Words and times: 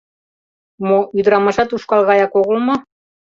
Мо, 0.87 0.99
ӱдырамашат 1.19 1.69
ушкал 1.75 2.01
гаяк 2.09 2.33
огыл 2.39 2.57
мо? 2.67 2.75